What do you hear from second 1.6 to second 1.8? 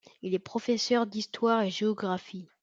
et